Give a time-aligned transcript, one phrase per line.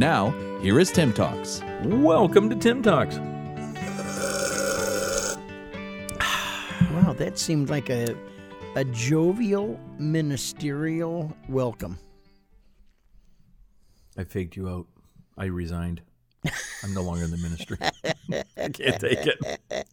[0.00, 0.30] Now,
[0.62, 1.60] here is Tim Talks.
[1.84, 3.18] Welcome to Tim Talks.
[6.90, 8.16] Wow, that seemed like a
[8.76, 11.98] a jovial ministerial welcome.
[14.16, 14.86] I faked you out.
[15.36, 16.00] I resigned.
[16.82, 17.76] I'm no longer in the ministry.
[18.32, 19.88] I can't take it.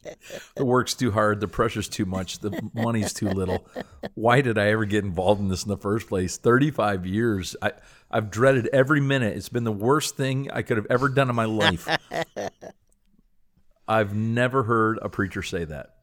[0.56, 1.40] The work's too hard.
[1.40, 2.40] The pressure's too much.
[2.40, 3.68] The money's too little.
[4.16, 6.38] Why did I ever get involved in this in the first place?
[6.38, 7.56] 35 years.
[7.62, 7.72] I,
[8.12, 9.36] I've dreaded every minute.
[9.38, 11.88] It's been the worst thing I could have ever done in my life.
[13.88, 15.96] I've never heard a preacher say that.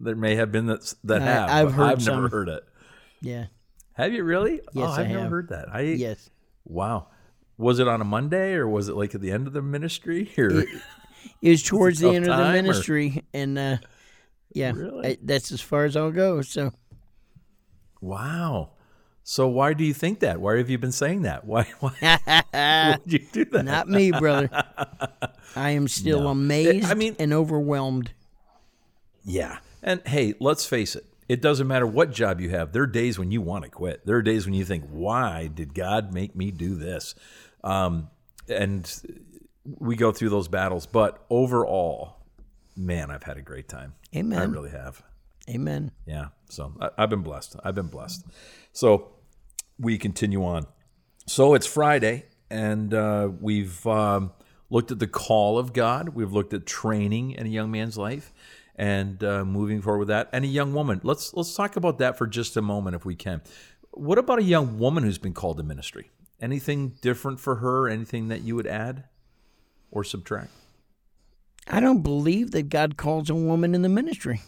[0.00, 1.50] There may have been that that I- have.
[1.50, 2.64] I've but heard I've never heard it.
[3.20, 3.46] Yeah.
[3.94, 4.60] Have you really?
[4.72, 5.30] Yes, oh, I've I never have.
[5.30, 5.68] heard that.
[5.72, 6.30] I Yes.
[6.64, 7.08] Wow.
[7.56, 10.30] Was it on a Monday or was it like at the end of the ministry?
[10.38, 10.68] Or It
[11.42, 13.76] was towards the end of the time, or- ministry, and uh,
[14.52, 15.08] yeah, Really?
[15.08, 16.42] I, that's as far as I'll go.
[16.42, 16.72] So
[18.00, 18.70] wow.
[19.24, 20.40] So why do you think that?
[20.40, 21.44] Why have you been saying that?
[21.44, 22.18] Why why,
[22.52, 23.64] why would you do that?
[23.64, 24.48] not me, brother.
[25.56, 26.28] I am still No.
[26.28, 26.90] amazed.
[26.90, 28.12] I mean- and overwhelmed.
[29.24, 29.58] Yeah.
[29.82, 31.04] And hey, let's face it.
[31.28, 32.72] It doesn't matter what job you have.
[32.72, 34.06] There are days when you want to quit.
[34.06, 37.14] There are days when you think, "Why did God make me do this?"
[37.62, 38.08] Um,
[38.48, 38.90] and
[39.78, 40.86] we go through those battles.
[40.86, 42.16] But overall,
[42.76, 43.94] man, I've had a great time.
[44.14, 44.38] Amen.
[44.38, 45.02] I really have.
[45.48, 45.92] Amen.
[46.06, 46.26] Yeah.
[46.48, 47.56] So I, I've been blessed.
[47.64, 48.26] I've been blessed.
[48.72, 49.10] So
[49.78, 50.66] we continue on.
[51.26, 54.32] So it's Friday, and uh, we've um,
[54.70, 56.10] looked at the call of God.
[56.10, 58.32] We've looked at training in a young man's life,
[58.76, 61.00] and uh, moving forward with that, and a young woman.
[61.02, 63.42] Let's let's talk about that for just a moment, if we can.
[63.90, 66.10] What about a young woman who's been called to ministry?
[66.40, 67.88] Anything different for her?
[67.88, 69.04] Anything that you would add
[69.90, 70.50] or subtract?
[71.66, 74.40] I don't believe that God calls a woman in the ministry.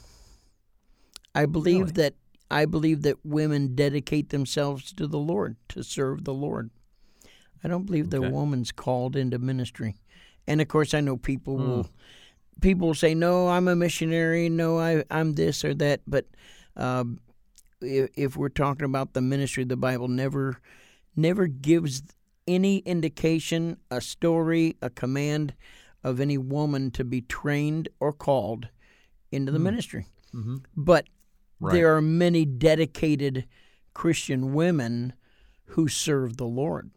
[1.35, 1.93] I believe Really?
[1.93, 2.15] that
[2.51, 6.71] I believe that women dedicate themselves to the Lord to serve the Lord.
[7.63, 8.27] I don't believe that Okay.
[8.27, 9.97] a woman's called into ministry.
[10.49, 11.63] And of course, I know people Hmm.
[11.63, 11.91] will
[12.61, 14.49] people will say, "No, I'm a missionary.
[14.49, 16.27] No, I I'm this or that." But
[16.77, 17.21] um,
[17.81, 20.57] if, if we're talking about the ministry, the Bible never
[21.15, 22.03] never gives
[22.47, 25.55] any indication, a story, a command
[26.03, 28.69] of any woman to be trained or called
[29.31, 30.07] into the ministry.
[30.77, 31.07] But
[31.61, 31.75] Right.
[31.75, 33.47] there are many dedicated
[33.93, 35.13] Christian women
[35.67, 36.91] who serve the Lord.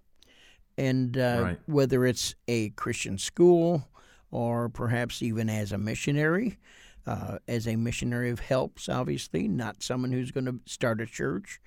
[0.78, 1.60] And uh, Right.
[1.66, 3.88] whether it's a Christian school
[4.32, 6.58] or perhaps even as a missionary,
[7.06, 11.60] uh, as a missionary of helps, obviously, not someone who's going to start a church.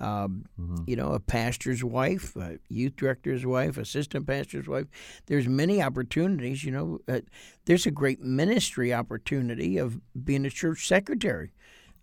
[0.00, 0.44] Um,
[0.86, 4.86] You know, a pastor's wife, a youth director's wife, assistant pastor's wife.
[5.26, 6.64] There's many opportunities.
[6.64, 7.20] You know, uh,
[7.66, 11.52] there's a great ministry opportunity of being a church secretary.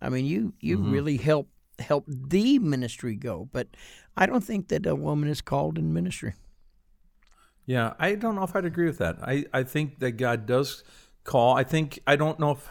[0.00, 1.48] I mean, you you really help
[1.78, 3.48] help the ministry go.
[3.52, 3.68] But
[4.16, 6.34] I don't think that a woman is called in ministry.
[7.66, 9.16] Yeah, I don't know if I'd agree with that.
[9.22, 10.84] I, I think that God does
[11.24, 11.54] call.
[11.54, 12.68] I think I don't know if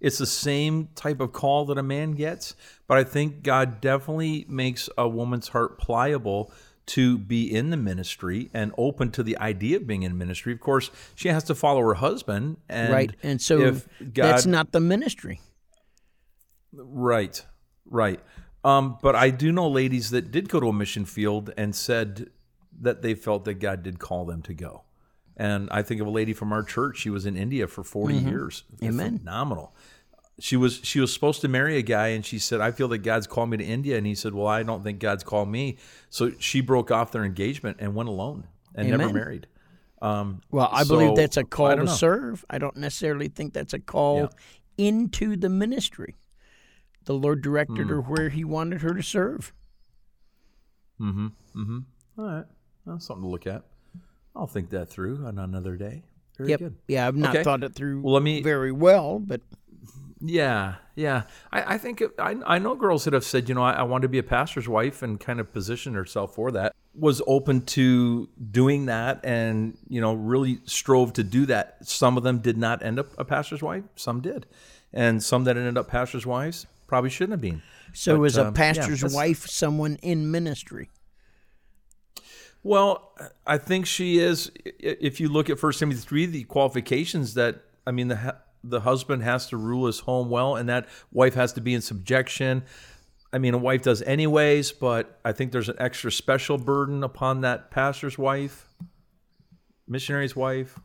[0.00, 2.54] it's the same type of call that a man gets,
[2.86, 6.52] but I think God definitely makes a woman's heart pliable
[6.86, 10.52] to be in the ministry and open to the idea of being in ministry.
[10.52, 13.12] Of course, she has to follow her husband, and right.
[13.22, 15.40] And so if God, that's not the ministry.
[16.72, 17.44] Right,
[17.84, 18.20] right.
[18.64, 22.30] Um, but I do know ladies that did go to a mission field and said
[22.80, 24.82] that they felt that God did call them to go.
[25.36, 26.98] And I think of a lady from our church.
[26.98, 28.64] She was in India for 40 years.
[28.76, 28.84] Mm-hmm.
[28.86, 29.18] Amen.
[29.18, 29.74] Phenomenal.
[30.38, 32.98] She was she was supposed to marry a guy, and she said, "I feel that
[32.98, 35.78] God's called me to India." And he said, "Well, I don't think God's called me."
[36.10, 39.46] So she broke off their engagement and went alone and never married.
[40.02, 41.86] Um, Well, I So, believe that's a call to know.
[41.86, 42.44] serve.
[42.50, 44.28] I don't necessarily think that's a call Yeah.
[44.88, 46.16] into the ministry.
[47.06, 47.88] The Lord directed Hmm.
[47.88, 49.54] her where He wanted her to serve.
[51.00, 51.26] Mm-hmm.
[51.54, 51.78] Mm-hmm.
[52.18, 52.44] All right,
[52.86, 53.64] That's something to look at.
[54.36, 56.02] I'll think that through on another day.
[56.36, 56.58] Very yep.
[56.60, 56.76] good.
[56.88, 57.42] Yeah, I've not Okay.
[57.42, 59.40] thought it through Well, let me- very well, but
[60.20, 61.22] Yeah, yeah.
[61.52, 64.02] I, I think I, I know girls that have said, you know, I, I want
[64.02, 66.72] to be a pastor's wife and kind of position herself for that.
[66.98, 71.76] Was open to doing that and you know really strove to do that.
[71.82, 73.84] Some of them did not end up a pastor's wife.
[73.96, 74.46] Some did,
[74.94, 77.60] and some that ended up pastor's wives probably shouldn't have been.
[77.92, 80.88] so But, is a um, yeah, pastor's that's- wife someone in ministry?
[82.66, 83.12] Well,
[83.46, 84.50] I think she is.
[84.64, 89.22] If you look at First Timothy three, the qualifications that I mean, the the husband
[89.22, 92.64] has to rule his home well, and that wife has to be in subjection.
[93.32, 97.42] I mean, a wife does anyways, but I think there's an extra special burden upon
[97.42, 98.66] that pastor's wife,
[99.86, 100.78] missionary's wife.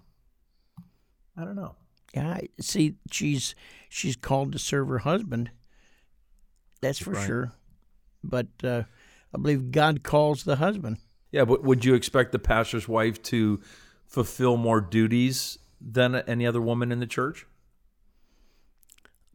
[1.36, 1.76] I don't know.
[2.14, 3.56] Yeah, see, she's
[3.90, 5.50] she's called to serve her husband.
[6.82, 7.26] That's for Right.
[7.26, 7.54] sure.
[8.24, 8.84] But uh,
[9.34, 10.98] I believe God calls the husband.
[11.32, 13.62] Yeah, but would you expect the pastor's wife to
[14.06, 17.46] fulfill more duties than any other woman in the church?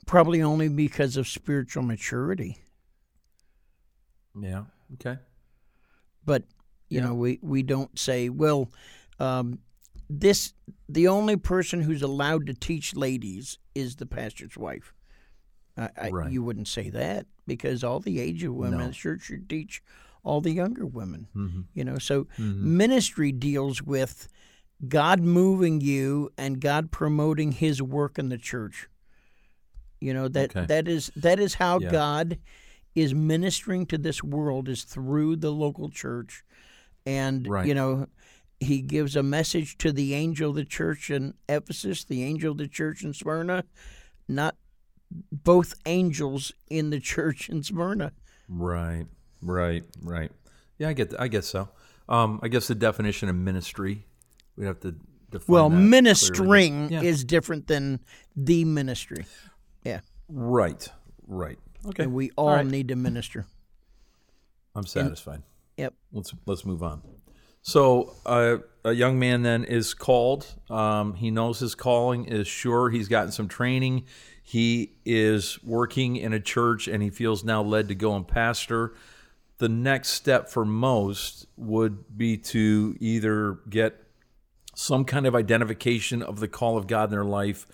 [0.07, 2.59] Probably only because of spiritual maturity.
[4.41, 4.65] Yeah.
[4.95, 5.19] Okay.
[6.25, 6.45] But
[6.89, 7.07] you Yeah.
[7.07, 8.71] know, we we don't say, well,
[9.19, 9.59] um,
[10.09, 10.53] this
[10.89, 14.93] the only person who's allowed to teach ladies is the pastor's wife.
[15.77, 16.31] I, I, Right.
[16.33, 19.83] You wouldn't say that because all the age of women in the church should teach
[20.27, 21.29] all the younger women.
[21.35, 21.61] Mm-hmm.
[21.75, 24.29] You know, so ministry deals with
[24.89, 28.89] God moving you and God promoting His work in the church.
[30.01, 30.67] You know that Okay.
[30.67, 31.91] that is that is how Yeah.
[31.91, 32.39] God
[32.95, 36.45] is ministering to this world is through the local church,
[37.07, 37.67] and Right.
[37.67, 38.09] you know
[38.61, 42.59] He gives a message to the angel of the church in Ephesus, the angel of
[42.59, 43.65] the church in Smyrna,
[44.29, 44.57] not
[45.31, 48.13] both angels in the church in Smyrna.
[48.49, 49.07] Right.
[49.43, 49.85] Right.
[50.03, 50.31] Right.
[50.79, 51.11] Yeah, I get.
[51.11, 51.21] That.
[51.21, 51.69] I guess so.
[52.09, 54.05] Um, I guess the definition of ministry,
[54.57, 54.93] we have to
[55.31, 55.47] define.
[55.49, 57.03] Well, ministering Yeah.
[57.03, 58.01] is different than
[58.37, 59.27] the ministry.
[59.85, 60.01] Yeah.
[60.29, 60.89] Right.
[61.27, 61.59] Right.
[61.87, 62.05] Okay.
[62.05, 62.67] And we all right.
[62.67, 63.47] need to minister.
[64.75, 65.43] I'm satisfied.
[65.77, 65.95] Yep.
[66.13, 67.03] let's let's move on.
[67.63, 70.47] So uh, a young man then is called.
[70.71, 72.91] Um, he knows his calling is sure.
[72.91, 74.05] He's gotten some training.
[74.43, 78.95] He is working in a church, and he feels now led to go and pastor.
[79.59, 84.03] The next step for most would be to either get
[84.75, 87.67] some kind of identification of the call of God in their life.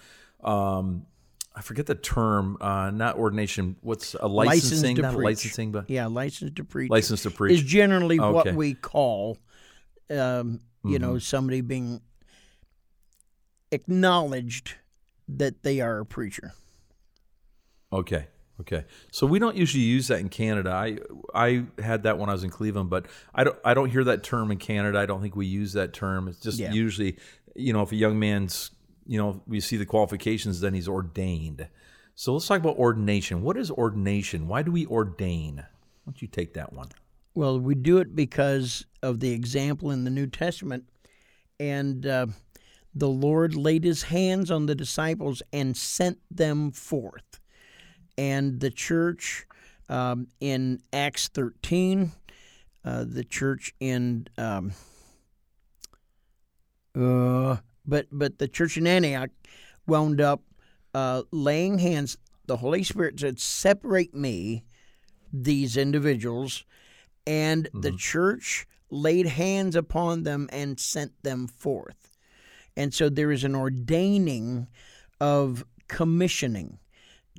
[0.44, 1.06] Um,
[1.54, 3.76] I forget the term, uh, not ordination.
[3.80, 4.96] What's a License licensing?
[4.96, 5.24] preach.
[5.24, 6.90] licensing, but Yeah, license to preach.
[6.90, 7.52] license to preach.
[7.60, 9.38] is generally what we call,
[10.10, 11.02] um, you Mm-hmm.
[11.02, 12.00] know, somebody being
[13.70, 14.74] acknowledged
[15.28, 16.52] that they are a preacher.
[17.92, 18.26] Okay.
[18.60, 18.84] Okay.
[19.10, 20.70] So we don't usually use that in Canada.
[20.70, 20.98] I
[21.34, 24.22] I had that when I was in Cleveland, but I don't I don't hear that
[24.22, 24.98] term in Canada.
[24.98, 26.28] I don't think we use that term.
[26.28, 26.72] It's just Yeah.
[26.72, 27.16] usually,
[27.56, 28.70] you know, if a young man's,
[29.06, 31.66] you know, we see the qualifications, then he's ordained.
[32.14, 33.42] So let's talk about ordination.
[33.42, 34.46] What is ordination?
[34.46, 35.56] Why do we ordain?
[35.56, 35.64] Why
[36.06, 36.88] don't you take that one?
[37.34, 40.84] Well, we do it because of the example in the New Testament,
[41.58, 42.26] and uh,
[42.94, 47.40] the Lord laid His hands on the disciples and sent them forth.
[48.18, 49.46] And the church
[49.88, 52.12] um, in Acts 13,
[52.84, 54.72] uh, the church in, um,
[56.94, 57.56] uh,
[57.86, 59.30] but but the church in Antioch
[59.86, 60.42] wound up
[60.94, 62.16] uh, laying hands.
[62.46, 64.64] The Holy Spirit said, "Separate me,
[65.32, 66.64] these individuals."
[67.26, 72.12] and the church laid hands upon them and sent them forth.
[72.76, 74.68] And so there is an ordaining
[75.20, 76.78] of commissioning,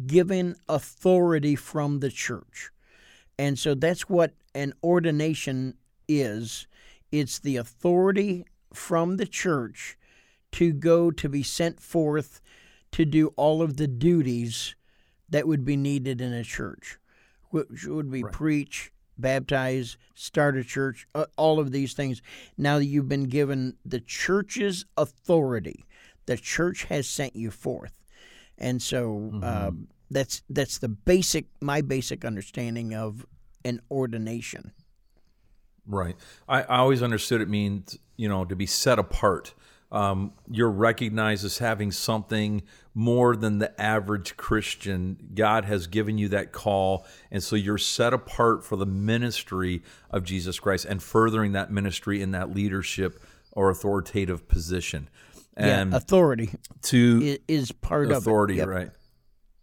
[0.05, 2.71] given authority from the church.
[3.37, 5.75] And so that's what an ordination
[6.07, 6.67] is
[7.11, 9.97] it's the authority from the church
[10.53, 12.41] to go to be sent forth
[12.91, 14.75] to do all of the duties
[15.29, 16.99] that would be needed in a church,
[17.49, 21.07] which would be preach, baptize, start a church,
[21.37, 22.21] all of these things.
[22.57, 25.85] Now that you've been given the church's authority,
[26.25, 28.02] the church has sent you forth,
[28.57, 33.25] and so um, that's that's the basic my basic understanding of
[33.65, 34.71] an ordination.
[35.85, 36.15] Right.
[36.47, 39.53] I, I always understood it means, you know, to be set apart.
[39.91, 42.63] Um, you're recognized as having something
[42.95, 45.31] more than the average Christian.
[45.35, 50.23] God has given you that call, and so you're set apart for the ministry of
[50.23, 55.09] Jesus Christ and furthering that ministry in that leadership or authoritative position.
[55.55, 56.49] And yeah, authority
[56.83, 58.67] to is part authority, of authority, Yep.
[58.67, 58.91] right?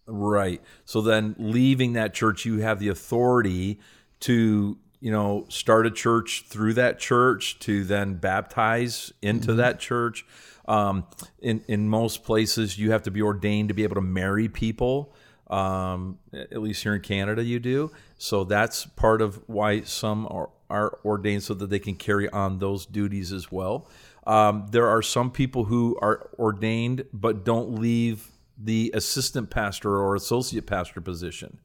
[0.06, 0.62] Right.
[0.85, 3.78] So then, leaving that church, you have the authority
[4.20, 9.56] to, you know, start a church through that church, to then baptize into Mm-hmm.
[9.59, 10.25] that church.
[10.66, 11.06] Um,
[11.40, 15.12] in in most places, you have to be ordained to be able to marry people.
[15.49, 17.90] Um, at least here in Canada, you do.
[18.18, 22.61] So that's part of why some are, are ordained so that they can carry on
[22.61, 23.88] those duties as well.
[24.26, 30.14] Um, there are some people who are ordained but don't leave the assistant pastor or
[30.14, 31.58] associate pastor position.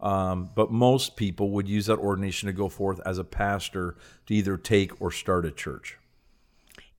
[0.00, 3.96] Um, but most people would use that ordination to go forth as a pastor
[4.26, 5.98] to either take or start a church.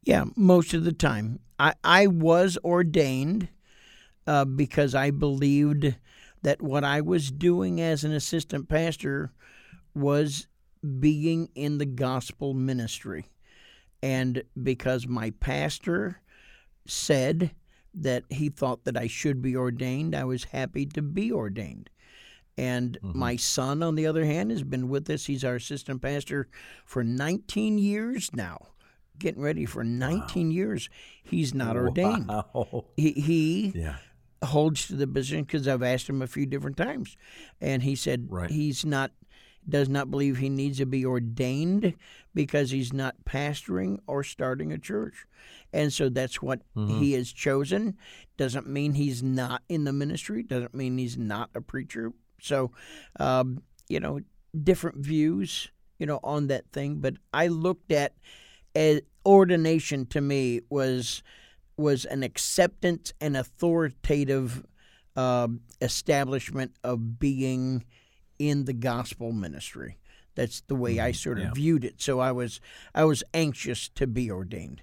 [0.04, 1.40] Yeah, most of the time.
[1.58, 3.50] I, I was ordained
[4.28, 5.96] uh, because I believed
[6.42, 9.32] that what I was doing as an assistant pastor
[9.94, 10.48] was
[11.00, 13.26] being in the gospel ministry.
[14.02, 16.22] And because my pastor
[16.86, 17.52] said
[17.94, 21.90] that he thought that I should be ordained, I was happy to be ordained.
[22.58, 23.18] And mm-hmm.
[23.18, 25.26] my son, on the other hand, has been with us.
[25.26, 26.50] He's our assistant pastor
[26.86, 28.68] for 19 years now.
[29.18, 30.54] Getting ready for 19 wow.
[30.54, 30.90] years.
[31.24, 32.28] He's not ordained.
[32.28, 32.86] Wow.
[32.98, 33.96] He, he yeah.
[34.44, 37.16] holds to the position because I've asked him a few different times.
[37.62, 38.50] And he said right.
[38.50, 39.12] he's not
[39.68, 41.94] does not believe he needs to be ordained
[42.34, 45.26] because he's not pastoring or starting a church.
[45.74, 47.00] And so that's what mm-hmm.
[47.00, 47.98] he has chosen.
[48.38, 52.14] Doesn't mean he's not in the ministry, doesn't mean he's not a preacher.
[52.42, 52.72] So,
[53.20, 54.22] um, you know,
[54.64, 56.96] different views, you know, on that thing.
[56.96, 58.14] But I looked at
[58.76, 61.24] as ordination to me was
[61.78, 64.66] was an acceptance and authoritative
[65.16, 65.48] uh,
[65.82, 67.86] establishment of being
[68.40, 69.98] in the gospel ministry.
[70.36, 71.16] That's the way I mm-hmm.
[71.16, 71.54] sort of yeah.
[71.54, 72.02] viewed it.
[72.02, 72.60] So I was
[72.96, 74.82] I was anxious to be ordained.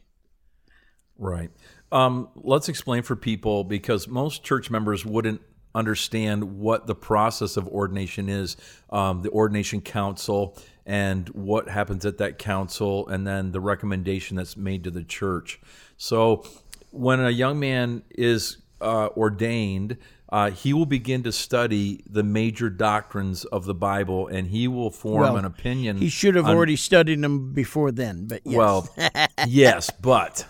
[1.18, 1.50] Right.
[1.90, 5.40] Um, let's explain for people because most church members wouldn't
[5.74, 8.56] understand what the process of ordination is,
[8.90, 14.56] um, the ordination council, and what happens at that council, and then the recommendation that's
[14.56, 15.60] made to the church.
[15.96, 16.44] So,
[16.90, 22.68] when a young man is uh, ordained, uh, he will begin to study the major
[22.68, 25.98] doctrines of the Bible, and he will form well, an opinion.
[25.98, 28.56] He should have on, already studied them before then, but yes.
[28.56, 28.88] well,
[29.46, 30.44] yes, but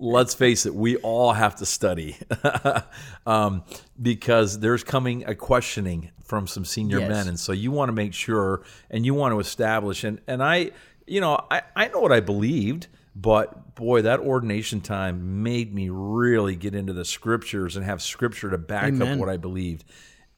[0.00, 2.16] let's face it, we all have to study
[3.26, 3.64] um,
[4.00, 7.08] because there's coming a questioning from some senior yes.
[7.08, 10.04] men, and so you want to make sure and you want to establish.
[10.04, 10.70] and And I,
[11.04, 12.86] you know, I, I know what I believed.
[13.16, 18.50] But boy, that ordination time made me really get into the scriptures and have scripture
[18.50, 19.14] to back Amen.
[19.14, 19.84] up what I believed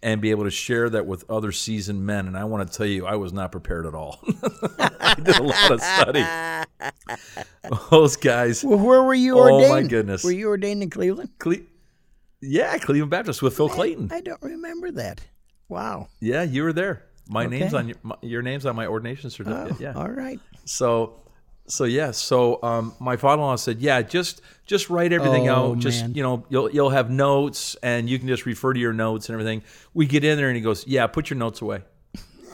[0.03, 2.27] and be able to share that with other seasoned men.
[2.27, 4.21] And I want to tell you, I was not prepared at all.
[4.79, 6.25] I did a lot of study.
[7.91, 8.63] Those guys.
[8.63, 9.65] Well, where were you ordained?
[9.65, 10.23] Oh, my goodness.
[10.23, 11.31] Were you ordained in Cleveland?
[11.39, 11.65] Cle-
[12.43, 14.13] yeah, Cleveland Baptist with Phil Clayton.
[14.13, 15.23] I, I, don't remember that.
[15.69, 16.09] Wow.
[16.21, 17.07] Yeah, you were there.
[17.29, 17.59] My okay.
[17.59, 19.73] name's on your, my, your name's on my ordination certificate.
[19.73, 19.95] Oh, yeah.
[19.95, 20.39] All right.
[20.67, 21.23] So
[21.69, 25.79] so yeah, so um, my father-in-law said, "Yeah, just just write everything oh, out.
[25.79, 26.15] Just man.
[26.15, 29.35] you know, you'll you'll have notes, and you can just refer to your notes and
[29.35, 31.83] everything." We get in there, and he goes, "Yeah, put your notes away."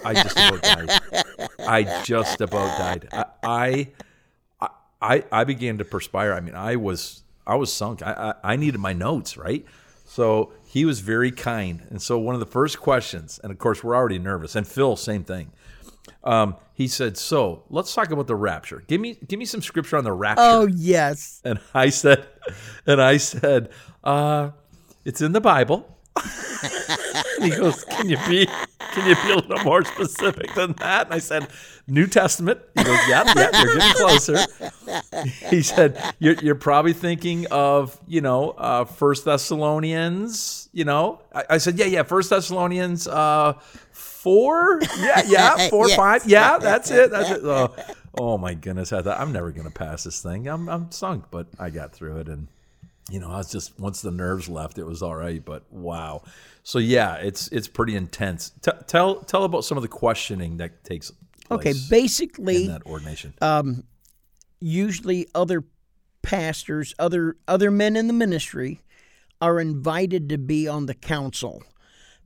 [0.05, 1.01] I just about died.
[1.61, 3.09] I just about died.
[3.13, 4.69] I, I
[5.01, 6.33] I I began to perspire.
[6.33, 8.03] I mean, I was I was sunk.
[8.03, 9.65] I I, I needed my notes right.
[10.05, 13.83] So he was very kind, and so one of the first questions, and of course
[13.83, 15.53] we're already nervous, and Phil, same thing
[16.25, 18.85] um, he said, "So let's talk about the rapture.
[18.87, 21.41] Give me, give me some scripture on the rapture." Oh yes.
[21.45, 22.27] And I said,
[22.87, 23.71] and I said,
[24.05, 24.51] uh,
[25.05, 25.89] "It's in the Bible."
[27.41, 31.15] he goes, "Can you be, can you be a little more specific than that?" And
[31.15, 31.49] I said,
[31.87, 34.39] "New Testament." He goes, "Yeah, yeah, you're getting closer."
[35.49, 41.45] He said, "You're, you're probably thinking of, you know, uh, First Thessalonians." You know, I,
[41.51, 43.55] I, said, "Yeah, yeah, First Thessalonians." Uh,
[44.23, 44.81] four?
[44.99, 45.97] Yeah, yeah, four, yes.
[45.97, 46.27] five.
[46.27, 47.11] Yeah, that's it.
[47.11, 47.41] That's it.
[47.43, 47.75] Oh,
[48.19, 50.47] oh my goodness, I thought I'm never gonna pass this thing.
[50.47, 52.49] I'm I'm sunk, but I got through it, and
[53.11, 55.45] you know, I was just once the nerves left, it was all right.
[55.45, 56.23] But wow,
[56.63, 58.53] so yeah, it's it's pretty intense.
[58.63, 61.13] T- tell tell about some of the questioning that takes.
[61.51, 63.35] okay, basically, in that ordination.
[63.43, 63.85] Um,
[64.61, 65.65] usually, other
[66.23, 68.81] pastors, other other men in the ministry,
[69.41, 71.65] are invited to be on the council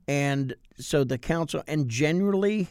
[0.07, 2.69] and so the council, and generally,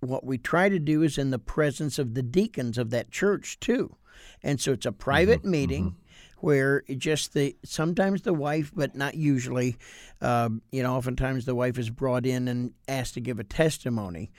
[0.00, 3.60] what we try to do is in the presence of the deacons of that church
[3.60, 3.96] too.
[4.42, 5.84] And so it's a private mm-hmm, meeting.
[5.84, 5.96] Mm-hmm.
[6.40, 9.76] Where just the sometimes the wife, but not usually,
[10.20, 14.32] uh, you know, oftentimes the wife is brought in and asked to give a testimony,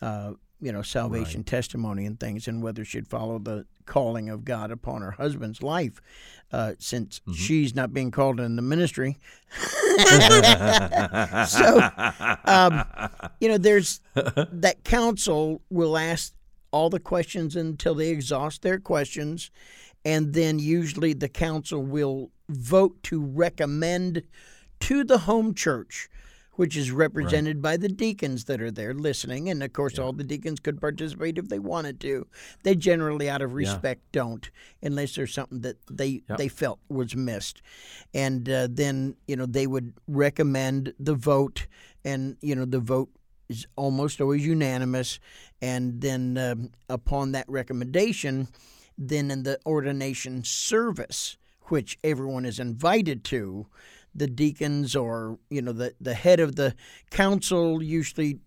[0.00, 1.46] uh, you know, salvation right.
[1.46, 6.00] testimony and things, and whether she'd follow the calling of God upon her husband's life
[6.52, 7.32] uh, since mm-hmm.
[7.32, 9.18] she's not being called in the ministry.
[11.48, 11.90] so,
[12.44, 12.84] um,
[13.40, 16.32] you know, there's that council will ask
[16.70, 19.50] all the questions until they exhaust their questions,
[20.04, 24.22] and then usually the council will vote to recommend
[24.78, 26.08] to the home church
[26.54, 27.62] which is represented right.
[27.62, 29.48] by the deacons that are there listening.
[29.48, 30.04] And of course, yeah.
[30.04, 32.26] all the deacons could participate if they wanted to.
[32.64, 34.22] They generally, out of respect, yeah.
[34.22, 34.50] don't,
[34.82, 36.38] unless there's something that they yep.
[36.38, 37.62] they felt was missed.
[38.12, 41.66] And uh, then you know they would recommend the vote,
[42.04, 43.10] and you know the vote
[43.48, 45.18] is almost always unanimous,
[45.60, 48.48] and then um, upon that recommendation,
[48.96, 53.66] then in the ordination service, which everyone is invited to,
[54.14, 56.74] the deacons or you know the the head of the
[57.10, 58.40] council usually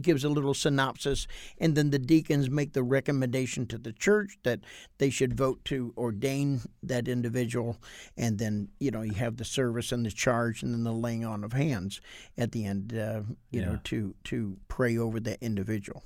[0.00, 1.26] gives a little synopsis,
[1.58, 4.60] and then the deacons make the recommendation to the church that
[4.98, 7.76] they should vote to ordain that individual,
[8.16, 11.24] and then you know you have the service and the charge, and then the laying
[11.24, 12.00] on of hands
[12.36, 13.66] at the end, uh, you yeah.
[13.66, 16.02] know, to to pray over that individual.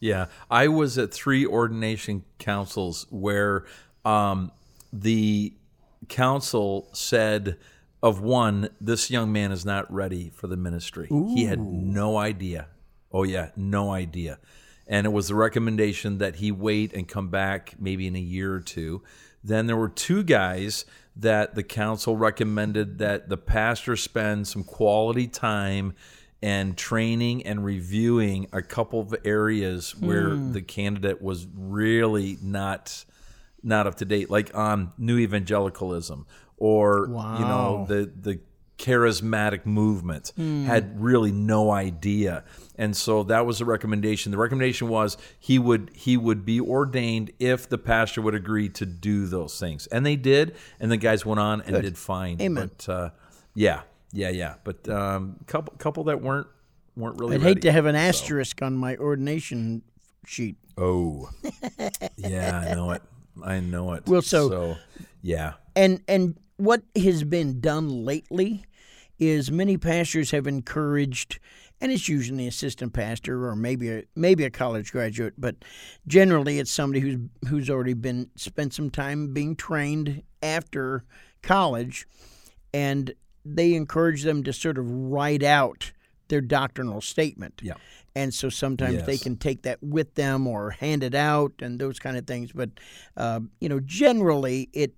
[0.00, 3.64] Yeah, I was at three ordination councils where
[4.04, 4.50] um,
[4.92, 5.54] the
[6.08, 7.56] council said
[8.02, 11.08] of one, this young man is not ready for the ministry.
[11.10, 11.34] Ooh.
[11.34, 12.68] He had no idea.
[13.12, 14.38] Oh, yeah, no idea.
[14.86, 18.54] And it was the recommendation that he wait and come back maybe in a year
[18.54, 19.02] or two.
[19.42, 20.84] Then there were two guys
[21.16, 25.94] that the council recommended that the pastor spend some quality time
[26.40, 30.52] and training and reviewing a couple of areas where mm.
[30.52, 33.04] the candidate was really not
[33.62, 36.26] not up to date, like on new evangelicalism
[36.58, 37.38] or wow.
[37.38, 38.40] you know the the
[38.78, 40.64] charismatic movement mm.
[40.64, 42.44] had really no idea
[42.76, 47.32] and so that was the recommendation the recommendation was he would he would be ordained
[47.40, 51.26] if the pastor would agree to do those things and they did and the guys
[51.26, 51.82] went on and Good.
[51.82, 52.70] did fine Amen.
[52.76, 53.10] but uh,
[53.52, 53.80] yeah
[54.12, 56.46] yeah yeah but um, couple couple that weren't
[56.96, 59.82] weren't really i'd ready, hate to have an asterisk on my ordination
[60.24, 61.28] sheet oh
[62.16, 63.02] yeah i know it
[63.48, 64.06] i know it.
[64.06, 64.76] Well so, so
[65.22, 65.54] yeah.
[65.74, 68.64] and and what has been done lately
[69.18, 71.40] is many pastors have encouraged
[71.80, 75.56] and it's usually an assistant pastor or maybe a maybe a college graduate, but
[76.06, 81.04] generally it's somebody who's who's already been spent some time being trained after
[81.42, 82.06] college,
[82.74, 83.14] and
[83.44, 85.92] they encourage them to sort of write out
[86.28, 87.60] their doctrinal statement.
[87.62, 87.74] Yeah.
[88.14, 89.06] And so sometimes yes.
[89.06, 92.52] they can take that with them or hand it out and those kind of things.
[92.52, 92.70] But
[93.16, 94.94] uh, you know, generally it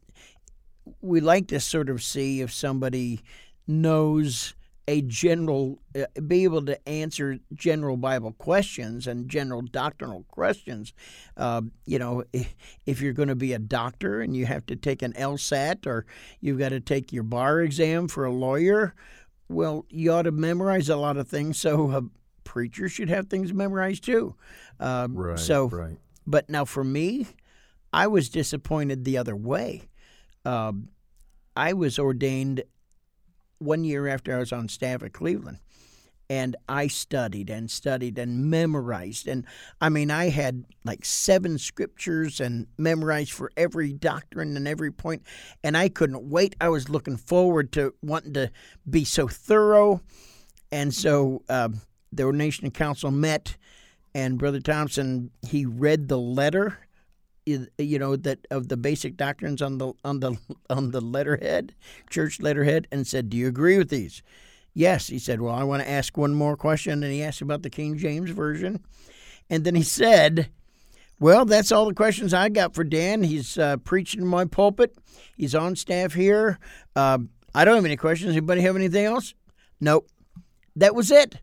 [1.01, 3.21] we like to sort of see if somebody
[3.67, 4.55] knows
[4.89, 10.93] a general, uh, be able to answer general Bible questions and general doctrinal questions.
[11.37, 14.75] Uh, you know, if, if you're going to be a doctor and you have to
[14.75, 16.07] take an LSAT or
[16.41, 18.95] you've got to take your bar exam for a lawyer,
[19.51, 21.59] well, you ought to memorize a lot of things.
[21.59, 22.03] So a
[22.45, 24.35] preacher should have things memorized too.
[24.79, 25.39] Uh, right.
[25.39, 25.99] So, right.
[26.27, 27.27] But now for me,
[27.93, 29.89] I was disappointed the other way.
[30.45, 30.91] Um,
[31.57, 32.63] I was ordained
[33.59, 35.59] one year after I was on staff at Cleveland.
[36.31, 39.27] And I studied and studied and memorized.
[39.27, 39.45] And
[39.81, 45.23] I mean, I had like seven scriptures and memorized for every doctrine and every point.
[45.63, 46.57] And I couldn't wait.
[46.61, 48.53] I was looking forward to wanting to
[48.89, 50.01] be so thorough.
[50.71, 51.71] And so uh,
[52.13, 53.57] the Ordination Council met,
[54.15, 56.79] and Brother Thompson, he read the letter
[57.79, 60.37] you know that of the basic doctrines on the on the
[60.71, 61.75] on the letterhead,
[62.09, 64.23] church letterhead, and said, "Do you agree with these?"
[64.75, 65.41] Yes, he said.
[65.41, 68.31] Well, I want to ask one more question, and he asked about the King James
[68.31, 68.85] version,
[69.49, 70.51] and then he said,
[71.19, 73.23] "Well, that's all the questions I got for Dan.
[73.23, 74.97] He's uh, preaching in my pulpit.
[75.37, 76.59] He's on staff here.
[76.95, 77.19] Uh,
[77.55, 78.31] I don't have any questions.
[78.33, 79.35] Anybody have anything else?
[79.81, 80.09] Nope.
[80.77, 81.41] That was it."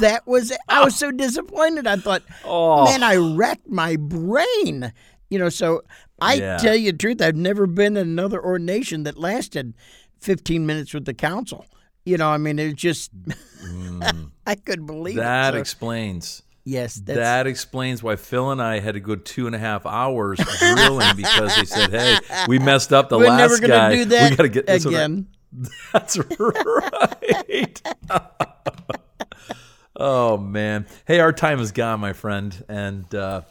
[0.00, 0.58] that was it.
[0.68, 1.86] I was so disappointed.
[1.86, 2.84] I thought, oh.
[2.84, 4.92] man, I wrecked my brain.
[5.28, 5.82] You know, so
[6.20, 6.56] I yeah.
[6.56, 9.74] tell you the truth, I've never been in another ordination that lasted
[10.20, 11.66] 15 minutes with the council.
[12.06, 14.30] You know, I mean, it just, mm.
[14.46, 15.56] I couldn't believe that it.
[15.56, 16.42] So, explains.
[16.64, 20.40] Yes, that explains why Phil and I had to go two and a half hours
[20.58, 23.94] drilling because they said, "Hey, we messed up the We're last never guy.
[23.94, 25.28] Do that we got to get this again."
[25.92, 27.82] That's right.
[29.96, 33.12] oh man, hey, our time is gone, my friend, and.
[33.14, 33.42] uh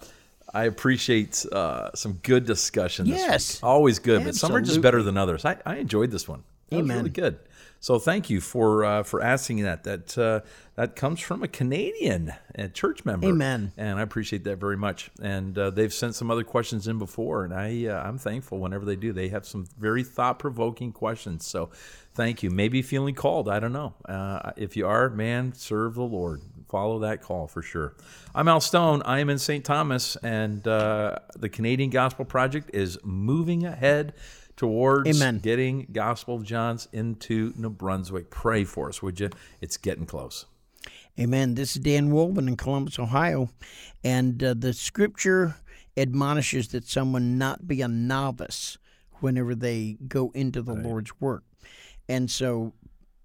[0.53, 3.07] I appreciate uh, some good discussion.
[3.07, 4.31] yes, always good, Absolutely.
[4.31, 5.43] but some are just better than others.
[5.43, 6.43] I, I enjoyed this one.
[6.71, 6.87] Amen.
[6.87, 7.39] was really good.
[7.79, 9.83] So thank you for uh, for asking that.
[9.83, 10.41] That uh,
[10.75, 13.27] that comes from a Canadian a church member.
[13.27, 13.73] Amen.
[13.77, 15.11] And I appreciate that very much.
[15.21, 18.85] And uh, they've sent some other questions in before, and I uh, I'm thankful whenever
[18.85, 19.13] they do.
[19.13, 21.45] They have some very thought provoking questions.
[21.45, 21.69] So
[22.13, 22.49] thank you.
[22.49, 23.49] Maybe feeling called.
[23.49, 23.93] I don't know.
[24.05, 27.93] Uh, if you are, man, serve the Lord follow that call for sure.
[28.33, 29.03] I'm Al Stone.
[29.05, 29.63] I am in St.
[29.63, 34.13] Thomas, and uh, the Canadian Gospel Project is moving ahead
[34.55, 35.39] towards Amen.
[35.39, 38.29] getting Gospel of John's into New Brunswick.
[38.29, 39.29] Pray for us, would you?
[39.61, 40.45] It's getting close.
[41.19, 41.55] Amen.
[41.55, 43.49] This is Dan Wolven in Columbus, Ohio,
[44.03, 45.55] and uh, the Scripture
[45.97, 48.77] admonishes that someone not be a novice
[49.21, 50.83] whenever they go into the right.
[50.83, 51.43] Lord's work.
[52.09, 52.73] And so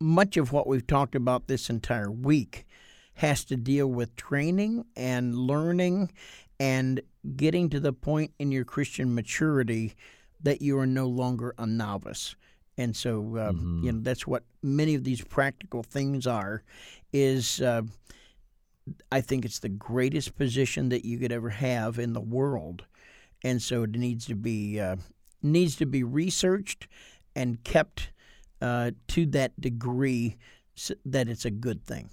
[0.00, 2.66] much of what we've talked about this entire week
[3.14, 6.10] has to deal with training and learning
[6.58, 7.00] and
[7.36, 9.94] getting to the point in your Christian maturity
[10.42, 12.37] that you are no longer a novice.
[12.76, 13.85] And so, uh, mm-hmm.
[13.85, 16.62] you know, that's what many of these practical things are.
[17.12, 17.83] Is uh,
[19.11, 22.85] I think it's the greatest position that you could ever have in the world,
[23.42, 24.96] and so it needs to be uh,
[25.42, 26.87] needs to be researched
[27.35, 28.12] and kept
[28.62, 30.37] uh, to that degree
[31.05, 32.11] that it's a good thing.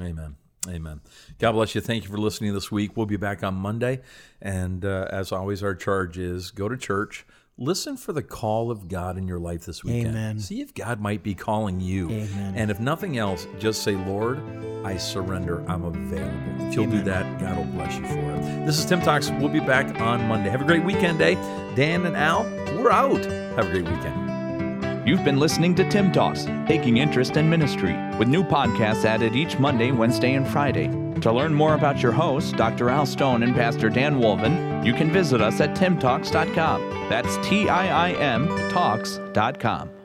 [0.00, 0.36] Amen.
[0.68, 1.00] Amen.
[1.38, 1.80] God bless you.
[1.80, 2.96] Thank you for listening this week.
[2.96, 4.00] We'll be back on Monday.
[4.40, 7.26] And uh, as always, our charge is go to church.
[7.60, 10.08] Listen for the call of God in your life this weekend.
[10.08, 10.38] Amen.
[10.38, 12.08] See if God might be calling you.
[12.08, 12.54] Amen.
[12.54, 14.40] And if nothing else, just say, Lord,
[14.84, 15.68] I surrender.
[15.68, 16.66] I'm available.
[16.68, 16.98] If you'll Amen.
[16.98, 18.64] do that, God will bless you for it.
[18.64, 19.30] This is Tim Talks.
[19.30, 20.50] We'll be back on Monday.
[20.50, 21.34] Have a great weekend day.
[21.74, 22.44] Dan and Al,
[22.76, 23.24] we're out.
[23.24, 24.27] Have a great weekend.
[25.06, 29.58] You've been listening to Tim Talks, taking interest in ministry, with new podcasts added each
[29.58, 30.88] Monday, Wednesday, and Friday.
[31.20, 32.90] To learn more about your hosts, Dr.
[32.90, 36.90] Al Stone and Pastor Dan Wolven, you can visit us at timtalks.com.
[37.08, 39.97] That's T I I M talks.com.